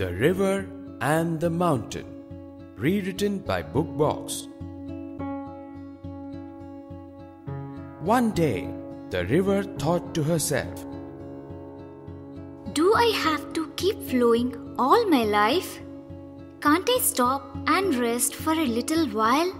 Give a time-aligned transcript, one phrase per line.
[0.00, 0.66] The River
[1.02, 2.06] and the Mountain,
[2.74, 4.48] rewritten by Bookbox.
[8.00, 8.70] One day,
[9.10, 10.86] the river thought to herself,
[12.72, 15.82] Do I have to keep flowing all my life?
[16.62, 19.52] Can't I stop and rest for a little while?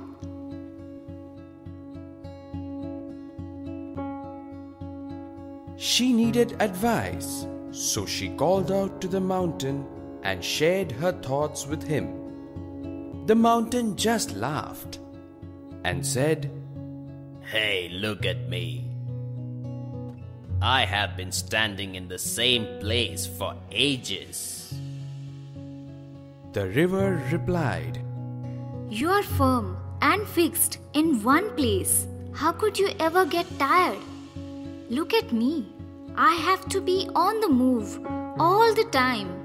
[5.76, 9.86] She needed advice, so she called out to the mountain
[10.22, 13.26] and shared her thoughts with him.
[13.26, 14.98] The mountain just laughed
[15.84, 16.50] and said,
[17.42, 18.86] Hey, look at me.
[20.62, 24.74] I have been standing in the same place for ages.
[26.52, 28.02] The river replied,
[28.90, 32.06] You are firm and fixed in one place.
[32.34, 33.98] How could you ever get tired?
[34.90, 35.72] Look at me.
[36.16, 37.98] I have to be on the move
[38.38, 39.39] all the time.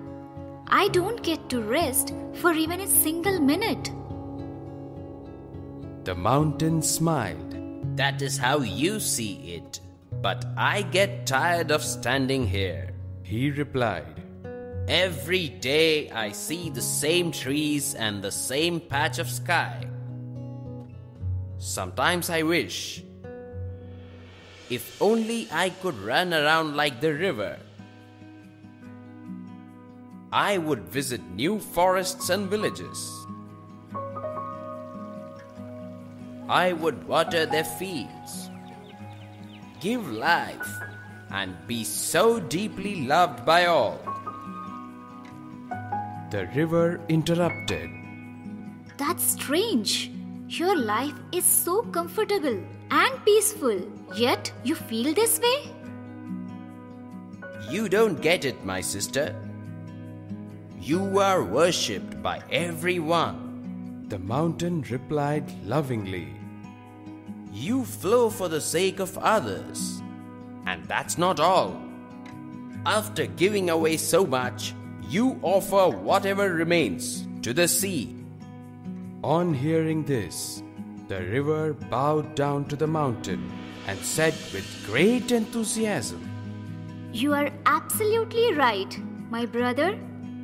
[0.68, 3.92] I don't get to rest for even a single minute.
[6.04, 7.56] The mountain smiled.
[7.96, 9.80] That is how you see it.
[10.22, 12.92] But I get tired of standing here.
[13.24, 14.22] He replied,
[14.88, 19.88] Every day I see the same trees and the same patch of sky.
[21.58, 23.04] Sometimes I wish
[24.70, 27.60] if only I could run around like the river.
[30.36, 33.26] I would visit new forests and villages.
[36.50, 38.50] I would water their fields,
[39.80, 40.68] give life,
[41.32, 43.98] and be so deeply loved by all.
[46.32, 47.90] The river interrupted.
[48.98, 50.12] That's strange.
[50.50, 53.80] Your life is so comfortable and peaceful,
[54.14, 55.72] yet you feel this way?
[57.72, 59.34] You don't get it, my sister.
[60.86, 64.06] You are worshipped by everyone.
[64.08, 66.28] The mountain replied lovingly.
[67.52, 70.04] You flow for the sake of others.
[70.68, 71.82] And that's not all.
[72.86, 74.76] After giving away so much,
[75.10, 78.16] you offer whatever remains to the sea.
[79.24, 80.62] On hearing this,
[81.08, 83.52] the river bowed down to the mountain
[83.88, 86.30] and said with great enthusiasm,
[87.12, 88.96] You are absolutely right,
[89.32, 89.98] my brother.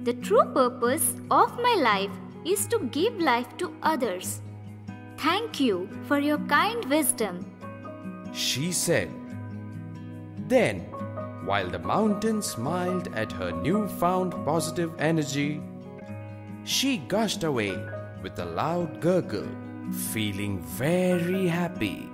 [0.03, 2.11] The true purpose of my life
[2.43, 4.41] is to give life to others.
[5.17, 7.45] Thank you for your kind wisdom.
[8.33, 9.11] She said.
[10.47, 10.79] Then,
[11.45, 15.61] while the mountain smiled at her newfound positive energy,
[16.63, 17.77] she gushed away
[18.23, 19.47] with a loud gurgle,
[20.11, 22.10] feeling very happy.